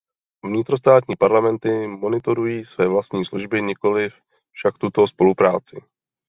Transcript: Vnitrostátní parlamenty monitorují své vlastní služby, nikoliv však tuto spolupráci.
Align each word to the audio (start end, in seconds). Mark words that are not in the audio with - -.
Vnitrostátní 0.43 1.15
parlamenty 1.19 1.87
monitorují 1.87 2.63
své 2.75 2.87
vlastní 2.87 3.25
služby, 3.25 3.61
nikoliv 3.61 4.13
však 4.53 4.77
tuto 4.77 5.07
spolupráci. 5.07 5.79